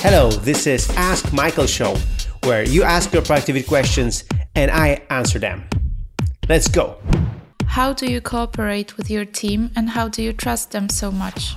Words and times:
Hello, 0.00 0.30
this 0.30 0.68
is 0.68 0.88
Ask 0.90 1.32
Michael 1.32 1.66
Show, 1.66 1.96
where 2.44 2.62
you 2.62 2.84
ask 2.84 3.12
your 3.12 3.20
productivity 3.20 3.66
questions 3.66 4.22
and 4.54 4.70
I 4.70 5.02
answer 5.10 5.40
them. 5.40 5.68
Let's 6.48 6.68
go. 6.68 6.98
How 7.66 7.92
do 7.92 8.06
you 8.06 8.20
cooperate 8.20 8.96
with 8.96 9.10
your 9.10 9.24
team 9.24 9.72
and 9.74 9.90
how 9.90 10.06
do 10.06 10.22
you 10.22 10.32
trust 10.32 10.70
them 10.70 10.88
so 10.88 11.10
much? 11.10 11.56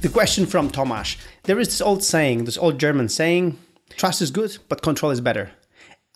The 0.00 0.08
question 0.08 0.46
from 0.46 0.68
Tomasz. 0.68 1.16
There 1.44 1.60
is 1.60 1.68
this 1.68 1.80
old 1.80 2.02
saying, 2.02 2.44
this 2.44 2.58
old 2.58 2.80
German 2.80 3.08
saying, 3.08 3.56
trust 3.90 4.20
is 4.20 4.32
good, 4.32 4.58
but 4.68 4.82
control 4.82 5.12
is 5.12 5.20
better. 5.20 5.52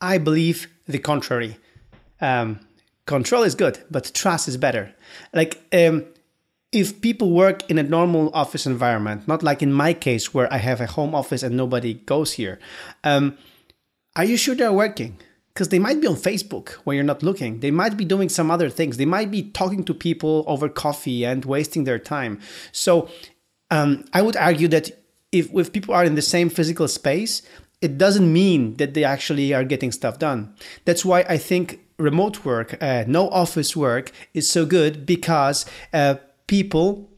I 0.01 0.19
believe 0.19 0.67
the 0.89 0.99
contrary. 0.99 1.57
Um, 2.21 2.59
control 3.07 3.45
is 3.45 3.55
good, 3.55 3.79
but 3.93 4.11
trust 4.13 4.49
is 4.49 4.57
better. 4.57 4.93
Like, 5.33 5.63
um, 5.73 6.07
if 6.75 7.01
people 7.01 7.31
work 7.31 7.71
in 7.71 7.79
a 7.79 7.85
normal 7.85 8.31
office 8.35 8.67
environment, 8.67 9.29
not 9.29 9.45
like 9.45 9.63
in 9.63 9.73
my 9.73 9.95
case 9.95 10.35
where 10.35 10.53
I 10.53 10.59
have 10.59 10.81
a 10.81 10.87
home 10.87 11.15
office 11.15 11.45
and 11.45 11.57
nobody 11.57 11.95
goes 11.95 12.33
here, 12.33 12.59
um, 13.05 13.39
are 14.17 14.25
you 14.25 14.37
sure 14.37 14.57
they're 14.57 14.73
working? 14.73 15.17
Because 15.53 15.69
they 15.69 15.79
might 15.79 16.01
be 16.01 16.09
on 16.09 16.17
Facebook 16.17 16.71
when 16.83 16.97
you're 16.97 17.05
not 17.05 17.23
looking. 17.23 17.61
They 17.61 17.71
might 17.71 17.97
be 17.97 18.05
doing 18.05 18.29
some 18.29 18.51
other 18.51 18.69
things. 18.69 18.97
They 18.97 19.05
might 19.05 19.31
be 19.31 19.51
talking 19.51 19.85
to 19.85 19.95
people 19.95 20.45
over 20.49 20.69
coffee 20.69 21.25
and 21.25 21.45
wasting 21.45 21.85
their 21.85 22.01
time. 22.01 22.41
So 22.73 23.09
um, 23.71 24.05
I 24.13 24.23
would 24.23 24.37
argue 24.37 24.67
that 24.69 24.91
if, 25.31 25.55
if 25.55 25.73
people 25.73 25.95
are 25.95 26.05
in 26.05 26.17
the 26.17 26.23
same 26.23 26.51
physical 26.51 26.89
space, 26.89 27.43
it 27.81 27.99
doesn't 27.99 28.33
mean 28.33 28.75
that 28.77 28.95
they 28.95 29.05
actually 29.05 29.55
are 29.55 29.63
getting 29.63 29.93
stuff 29.93 30.19
done. 30.19 30.53
That's 30.87 31.05
why 31.05 31.21
I 31.29 31.39
think 31.39 31.79
remote 31.99 32.45
work, 32.45 32.83
uh, 32.83 33.05
no 33.07 33.29
office 33.29 33.77
work, 33.77 34.11
is 34.33 34.51
so 34.51 34.67
good 34.67 35.07
because 35.07 35.67
uh, 35.93 36.17
people 36.59 37.11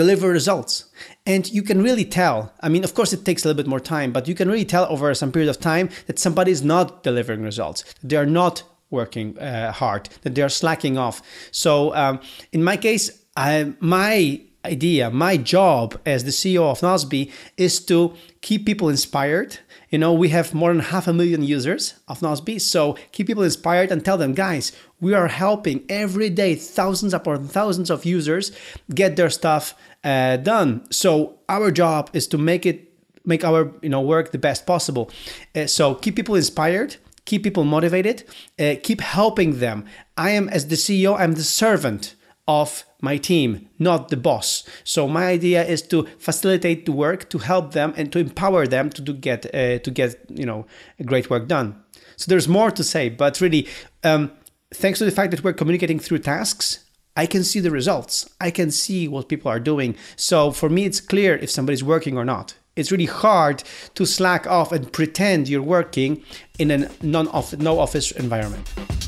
deliver 0.00 0.28
results. 0.28 0.84
And 1.26 1.42
you 1.56 1.62
can 1.62 1.78
really 1.82 2.06
tell 2.20 2.36
i 2.66 2.68
mean 2.72 2.84
of 2.88 2.92
course 2.94 3.12
it 3.16 3.22
takes 3.28 3.40
a 3.42 3.48
little 3.48 3.60
bit 3.62 3.70
more 3.74 3.84
time 3.94 4.10
but 4.16 4.28
you 4.28 4.34
can 4.40 4.48
really 4.52 4.68
tell 4.74 4.84
over 4.94 5.14
some 5.14 5.30
period 5.32 5.50
of 5.54 5.58
time 5.72 5.86
that 6.06 6.16
somebody 6.18 6.50
is 6.56 6.62
not 6.74 6.86
delivering 7.08 7.42
results 7.50 7.78
they 8.08 8.18
are 8.22 8.30
not 8.42 8.54
working 8.98 9.38
uh, 9.38 9.72
hard 9.82 10.02
that 10.22 10.32
they 10.34 10.42
are 10.42 10.54
slacking 10.62 10.98
off. 11.06 11.16
So 11.64 11.70
um, 12.02 12.14
in 12.52 12.62
my 12.70 12.76
case 12.88 13.04
I, 13.36 13.50
my 13.80 14.42
idea 14.64 15.10
my 15.10 15.36
job 15.36 15.98
as 16.04 16.24
the 16.24 16.30
ceo 16.30 16.70
of 16.70 16.80
Nozbe 16.80 17.30
is 17.56 17.80
to 17.86 18.14
keep 18.40 18.66
people 18.66 18.88
inspired 18.88 19.58
you 19.90 19.98
know, 19.98 20.12
we 20.12 20.28
have 20.28 20.54
more 20.54 20.72
than 20.72 20.82
half 20.82 21.08
a 21.08 21.12
million 21.12 21.42
users 21.42 21.94
of 22.06 22.20
Nozbe. 22.20 22.60
So 22.60 22.96
keep 23.10 23.26
people 23.26 23.42
inspired 23.42 23.90
and 23.90 24.04
tell 24.04 24.16
them, 24.16 24.34
guys, 24.34 24.72
we 25.00 25.14
are 25.14 25.26
helping 25.26 25.84
every 25.88 26.30
day 26.30 26.54
thousands 26.54 27.12
upon 27.12 27.48
thousands 27.48 27.90
of 27.90 28.04
users 28.04 28.52
get 28.94 29.16
their 29.16 29.30
stuff 29.30 29.74
uh, 30.04 30.36
done. 30.36 30.86
So 30.92 31.38
our 31.48 31.72
job 31.72 32.10
is 32.12 32.28
to 32.28 32.38
make 32.38 32.64
it 32.64 32.86
make 33.24 33.44
our 33.44 33.70
you 33.82 33.88
know 33.88 34.00
work 34.00 34.30
the 34.30 34.38
best 34.38 34.64
possible. 34.64 35.10
Uh, 35.54 35.66
so 35.66 35.94
keep 35.94 36.16
people 36.16 36.36
inspired 36.36 36.96
keep 37.26 37.44
people 37.44 37.62
motivated, 37.64 38.24
uh, 38.58 38.74
keep 38.82 39.00
helping 39.00 39.60
them. 39.60 39.84
I 40.16 40.30
am, 40.30 40.48
as 40.48 40.66
the 40.66 40.74
CEO, 40.74 41.16
I'm 41.16 41.34
the 41.34 41.44
servant 41.44 42.16
of 42.50 42.84
my 43.00 43.16
team, 43.16 43.68
not 43.78 44.08
the 44.08 44.16
boss. 44.16 44.64
So 44.84 45.06
my 45.06 45.26
idea 45.26 45.64
is 45.64 45.82
to 45.82 46.06
facilitate 46.18 46.84
the 46.84 46.92
work, 46.92 47.30
to 47.30 47.38
help 47.38 47.72
them, 47.72 47.94
and 47.96 48.10
to 48.12 48.18
empower 48.18 48.66
them 48.66 48.90
to 48.90 49.00
do 49.02 49.12
get 49.12 49.46
uh, 49.54 49.78
to 49.78 49.90
get 49.90 50.10
you 50.28 50.46
know 50.46 50.66
great 51.06 51.30
work 51.30 51.46
done. 51.46 51.68
So 52.16 52.24
there's 52.28 52.48
more 52.48 52.70
to 52.72 52.84
say, 52.84 53.08
but 53.08 53.40
really, 53.40 53.66
um, 54.04 54.32
thanks 54.74 54.98
to 54.98 55.04
the 55.04 55.16
fact 55.18 55.30
that 55.30 55.44
we're 55.44 55.60
communicating 55.60 56.00
through 56.00 56.18
tasks, 56.18 56.84
I 57.16 57.26
can 57.26 57.44
see 57.44 57.60
the 57.60 57.70
results. 57.70 58.28
I 58.40 58.50
can 58.50 58.70
see 58.70 59.08
what 59.08 59.28
people 59.28 59.50
are 59.50 59.60
doing. 59.60 59.96
So 60.16 60.50
for 60.52 60.68
me, 60.68 60.84
it's 60.84 61.00
clear 61.00 61.36
if 61.36 61.50
somebody's 61.50 61.84
working 61.84 62.18
or 62.18 62.24
not. 62.24 62.54
It's 62.76 62.92
really 62.92 63.12
hard 63.24 63.62
to 63.94 64.06
slack 64.06 64.46
off 64.46 64.72
and 64.72 64.92
pretend 64.92 65.48
you're 65.48 65.62
working 65.78 66.22
in 66.58 66.70
a 66.70 66.88
non-office, 67.02 67.60
no 67.60 67.78
office 67.78 68.12
environment. 68.12 68.99